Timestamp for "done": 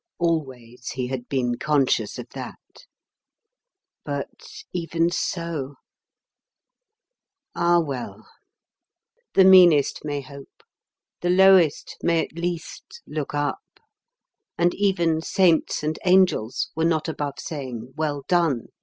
18.27-18.69